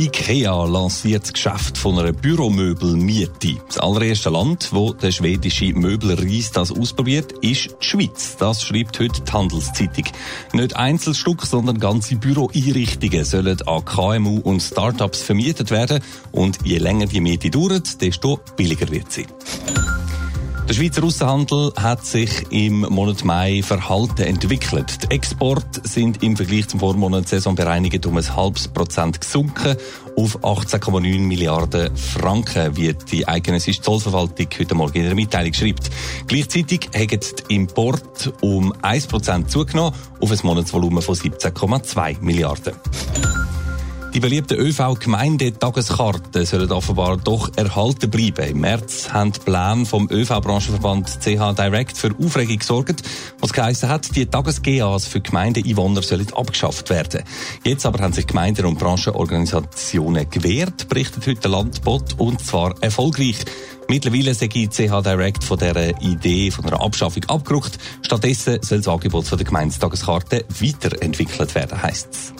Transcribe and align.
IKEA 0.00 0.64
lanciert 0.64 1.24
das 1.24 1.32
Geschäft 1.34 1.76
von 1.76 1.98
einer 1.98 2.14
Büromöbelmiete. 2.14 3.58
Das 3.66 3.76
allererste 3.76 4.30
Land, 4.30 4.70
wo 4.72 4.94
der 4.94 5.10
schwedische 5.10 5.74
Möbelreis 5.74 6.52
das 6.52 6.72
ausprobiert, 6.72 7.32
ist 7.42 7.76
die 7.82 7.84
Schweiz. 7.84 8.36
Das 8.38 8.62
schreibt 8.62 8.98
heute 8.98 9.20
die 9.20 9.30
Handelszeitung. 9.30 10.04
Nicht 10.54 10.74
Einzelstück, 10.74 11.44
sondern 11.44 11.78
ganze 11.78 12.16
Büroeinrichtungen 12.16 13.26
sollen 13.26 13.60
an 13.66 13.84
KMU 13.84 14.38
und 14.38 14.62
Startups 14.62 15.20
vermietet 15.20 15.70
werden. 15.70 16.02
Und 16.32 16.58
je 16.64 16.78
länger 16.78 17.04
die 17.04 17.20
Miete 17.20 17.50
dauert, 17.50 18.00
desto 18.00 18.40
billiger 18.56 18.90
wird 18.90 19.12
sie. 19.12 19.26
Der 20.70 20.76
Schweizer 20.76 21.02
Außenhandel 21.02 21.72
hat 21.76 22.06
sich 22.06 22.30
im 22.52 22.82
Monat 22.82 23.24
Mai 23.24 23.60
verhalten 23.60 24.22
entwickelt. 24.22 25.02
Die 25.02 25.10
Exporte 25.10 25.80
sind 25.82 26.22
im 26.22 26.36
Vergleich 26.36 26.68
zum 26.68 26.78
Vormonat 26.78 27.26
saisonbereinigt 27.26 28.06
um 28.06 28.16
ein 28.16 28.36
halbes 28.36 28.68
Prozent 28.68 29.20
gesunken 29.20 29.76
auf 30.16 30.38
18,9 30.44 31.22
Milliarden 31.22 31.96
Franken, 31.96 32.76
wie 32.76 32.94
die 32.94 33.26
eidgenössische 33.26 33.82
Zollverwaltung 33.82 34.46
heute 34.60 34.74
Morgen 34.76 34.98
in 34.98 35.06
der 35.06 35.16
Mitteilung 35.16 35.54
schreibt. 35.54 35.90
Gleichzeitig 36.28 36.88
hat 36.94 37.50
die 37.50 37.56
Import 37.56 38.32
um 38.40 38.72
1 38.80 39.08
Prozent 39.08 39.50
zugenommen 39.50 39.92
auf 40.20 40.30
ein 40.30 40.38
Monatsvolumen 40.44 41.02
von 41.02 41.16
17,2 41.16 42.20
Milliarden. 42.20 42.74
Die 44.12 44.18
beliebten 44.18 44.58
ÖV-Gemeindetageskarten 44.58 46.44
sollen 46.44 46.72
offenbar 46.72 47.16
doch 47.16 47.48
erhalten 47.56 48.10
bleiben. 48.10 48.44
Im 48.48 48.60
März 48.60 49.10
haben 49.12 49.30
die 49.30 49.38
Pläne 49.38 49.86
vom 49.86 50.08
ÖV-Branchenverband 50.10 51.20
CH 51.20 51.54
Direct 51.54 51.96
für 51.96 52.10
Aufregung 52.20 52.58
gesorgt, 52.58 53.02
was 53.38 53.52
geheißen 53.52 53.88
hat, 53.88 54.16
die 54.16 54.26
Tages-GAs 54.26 55.06
für 55.06 55.20
Gemeindeeinwohner 55.20 56.02
sollen 56.02 56.26
abgeschafft 56.34 56.90
werden. 56.90 57.22
Jetzt 57.62 57.86
aber 57.86 58.02
haben 58.02 58.12
sich 58.12 58.26
Gemeinden 58.26 58.66
und 58.66 58.80
Branchenorganisationen 58.80 60.28
gewehrt, 60.28 60.88
berichtet 60.88 61.28
heute 61.28 61.46
Landbot, 61.46 62.18
und 62.18 62.44
zwar 62.44 62.74
erfolgreich. 62.82 63.36
Mittlerweile 63.88 64.34
sei 64.34 64.48
CH 64.48 65.02
Direct 65.02 65.44
von 65.44 65.58
dieser 65.58 66.00
Idee 66.02 66.50
von 66.50 66.64
einer 66.64 66.80
Abschaffung 66.80 67.24
abgerückt. 67.26 67.78
Stattdessen 68.02 68.58
soll 68.62 68.78
das 68.78 68.88
Angebot 68.88 69.30
der 69.30 69.38
Gemeindetageskarte 69.38 70.44
weiterentwickelt 70.60 71.54
werden, 71.54 71.80
heisst 71.80 72.08
es. 72.10 72.32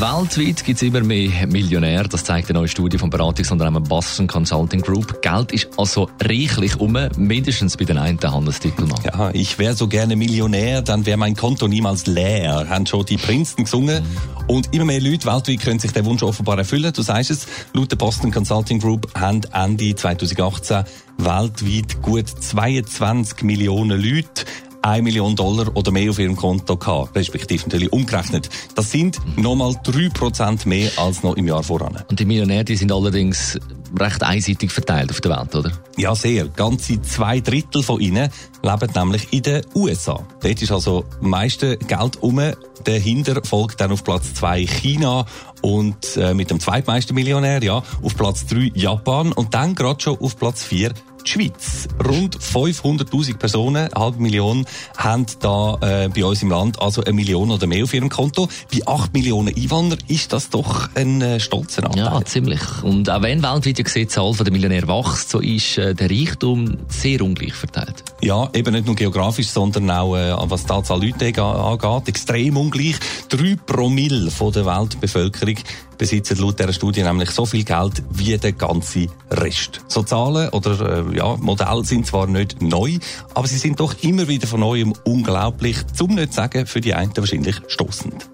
Weltweit 0.00 0.64
gibt 0.64 0.76
es 0.76 0.82
immer 0.82 1.00
mehr 1.00 1.48
Millionäre. 1.48 2.08
Das 2.08 2.22
zeigt 2.22 2.48
eine 2.48 2.60
neue 2.60 2.68
Studie 2.68 2.98
vom 2.98 3.10
Beratungsunternehmen 3.10 3.82
Boston 3.82 4.28
Consulting 4.28 4.80
Group. 4.80 5.20
Geld 5.22 5.50
ist 5.50 5.70
also 5.76 6.08
reichlich 6.22 6.78
um, 6.78 6.96
mindestens 7.16 7.76
bei 7.76 7.84
den 7.84 7.98
einen 7.98 8.20
Hannes 8.20 8.60
Dickelmann. 8.60 9.00
Ja, 9.04 9.30
ich 9.32 9.58
wäre 9.58 9.74
so 9.74 9.88
gerne 9.88 10.14
Millionär, 10.14 10.82
dann 10.82 11.04
wäre 11.04 11.16
mein 11.16 11.34
Konto 11.34 11.66
niemals 11.66 12.06
leer. 12.06 12.68
Haben 12.68 12.86
schon 12.86 13.06
die 13.06 13.16
Prinzen 13.16 13.64
gesungen. 13.64 14.04
Mhm. 14.04 14.44
Und 14.46 14.72
immer 14.72 14.84
mehr 14.84 15.00
Leute 15.00 15.26
weltweit 15.26 15.60
können 15.62 15.80
sich 15.80 15.90
den 15.90 16.04
Wunsch 16.04 16.22
offenbar 16.22 16.58
erfüllen. 16.58 16.92
Du 16.92 17.02
sagst 17.02 17.32
es, 17.32 17.48
laut 17.72 17.90
der 17.90 17.96
Boston 17.96 18.30
Consulting 18.30 18.78
Group 18.78 19.12
haben 19.18 19.40
Ende 19.52 19.96
2018 19.96 20.84
weltweit 21.18 22.00
gut 22.02 22.28
22 22.28 23.42
Millionen 23.42 24.00
Leute 24.00 24.44
1 24.82 25.02
Million 25.02 25.34
Dollar 25.36 25.74
oder 25.74 25.90
mehr 25.90 26.10
auf 26.10 26.18
ihrem 26.18 26.36
Konto 26.36 26.76
gehabt, 26.76 27.14
respektive 27.16 27.64
natürlich 27.64 27.92
umgerechnet. 27.92 28.48
Das 28.74 28.90
sind 28.90 29.18
nochmal 29.36 29.72
3% 29.72 30.68
mehr 30.68 30.90
als 30.96 31.22
noch 31.22 31.36
im 31.36 31.46
Jahr 31.46 31.62
voran. 31.62 32.02
Und 32.08 32.20
die 32.20 32.24
Millionäre, 32.24 32.64
die 32.64 32.76
sind 32.76 32.92
allerdings 32.92 33.58
recht 33.98 34.22
einseitig 34.22 34.70
verteilt 34.70 35.10
auf 35.10 35.20
der 35.20 35.38
Welt, 35.38 35.54
oder? 35.54 35.72
Ja, 35.96 36.14
sehr. 36.14 36.48
Ganze 36.48 37.00
zwei 37.02 37.40
Drittel 37.40 37.82
von 37.82 38.00
ihnen 38.00 38.30
leben 38.62 38.90
nämlich 38.94 39.32
in 39.32 39.42
den 39.42 39.62
USA. 39.74 40.26
Dort 40.40 40.62
ist 40.62 40.72
also 40.72 41.04
am 41.20 41.30
meisten 41.30 41.78
Geld 41.78 42.22
um. 42.22 42.40
Dahinter 42.84 43.40
folgt 43.44 43.80
dann 43.80 43.92
auf 43.92 44.04
Platz 44.04 44.34
zwei 44.34 44.64
China 44.66 45.26
und 45.62 46.16
äh, 46.16 46.34
mit 46.34 46.50
dem 46.50 46.60
zweitmeisten 46.60 47.14
Millionär, 47.14 47.62
ja, 47.62 47.82
auf 48.02 48.16
Platz 48.16 48.46
drei 48.46 48.70
Japan 48.74 49.32
und 49.32 49.54
dann 49.54 49.74
gerade 49.74 50.00
schon 50.00 50.18
auf 50.18 50.36
Platz 50.36 50.62
vier 50.62 50.92
die 51.28 51.32
Schweiz. 51.32 51.88
Rund 52.06 52.38
500.000 52.38 53.36
Personen, 53.36 53.88
eine 53.88 53.90
halbe 53.94 54.20
Million, 54.20 54.66
haben 54.96 55.26
da 55.40 55.78
äh, 55.80 56.08
bei 56.08 56.24
uns 56.24 56.42
im 56.42 56.50
Land 56.50 56.80
also 56.80 57.02
eine 57.02 57.12
Million 57.12 57.50
oder 57.50 57.66
mehr 57.66 57.84
auf 57.84 57.94
ihrem 57.94 58.08
Konto. 58.08 58.48
Bei 58.72 58.86
8 58.86 59.12
Millionen 59.12 59.54
Einwohnern 59.54 59.98
ist 60.08 60.32
das 60.32 60.50
doch 60.50 60.88
ein 60.94 61.20
äh, 61.20 61.40
stolzer 61.40 61.84
Anteil. 61.84 62.04
Ja, 62.04 62.24
ziemlich. 62.24 62.60
Und 62.82 63.10
auch 63.10 63.22
wenn 63.22 63.42
weltweit 63.42 63.84
gesehen, 63.84 64.02
die 64.02 64.08
Zahl 64.08 64.32
der 64.34 64.52
Millionäre 64.52 64.88
wächst, 64.88 65.30
so 65.30 65.40
ist 65.40 65.78
äh, 65.78 65.94
der 65.94 66.10
Reichtum 66.10 66.78
sehr 66.88 67.20
ungleich 67.22 67.54
verteilt. 67.54 68.04
Ja, 68.20 68.48
eben 68.54 68.72
nicht 68.72 68.86
nur 68.86 68.96
geografisch, 68.96 69.48
sondern 69.48 69.90
auch 69.90 70.16
äh, 70.16 70.34
was 70.38 70.64
die 70.64 70.72
Anzahl 70.72 71.02
Leute 71.02 71.42
angeht, 71.42 72.08
extrem 72.08 72.56
ungleich. 72.56 72.96
Drei 73.28 73.56
Promille 73.66 74.30
von 74.30 74.52
der 74.52 74.66
Weltbevölkerung 74.66 75.56
besitzen 75.98 76.38
laut 76.38 76.58
dieser 76.58 76.72
Studie 76.72 77.02
nämlich 77.02 77.30
so 77.30 77.44
viel 77.44 77.64
Geld 77.64 78.02
wie 78.10 78.36
der 78.38 78.52
ganze 78.52 79.08
Rest. 79.30 79.80
So 79.88 80.02
Zahlen 80.02 80.48
oder 80.50 81.08
äh, 81.10 81.16
ja, 81.16 81.36
Modelle 81.36 81.84
sind 81.84 82.06
zwar 82.06 82.26
nicht 82.26 82.62
neu, 82.62 82.98
aber 83.34 83.48
sie 83.48 83.58
sind 83.58 83.80
doch 83.80 83.94
immer 84.02 84.28
wieder 84.28 84.46
von 84.46 84.60
neuem 84.60 84.94
unglaublich, 85.04 85.76
zum 85.94 86.14
nicht 86.14 86.32
sagen 86.32 86.66
für 86.66 86.80
die 86.80 86.94
einen 86.94 87.16
wahrscheinlich 87.16 87.60
stoßend. 87.66 88.28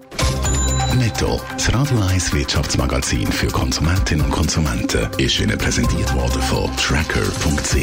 Netto, 0.95 1.41
das 1.51 1.73
Radio 1.73 1.99
1 1.99 2.33
Wirtschaftsmagazin 2.33 3.27
für 3.27 3.47
Konsumentinnen 3.47 4.25
und 4.25 4.31
Konsumenten, 4.31 5.09
ist 5.17 5.39
Ihnen 5.41 5.57
präsentiert 5.57 6.13
worden 6.15 6.41
von 6.43 6.69
Tracker.ch. 6.77 7.75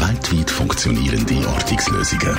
Weltweit 0.00 0.50
funktionierende 0.50 1.46
Ortungslösungen. 1.48 2.38